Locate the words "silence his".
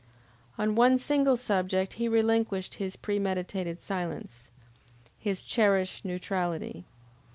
3.79-5.43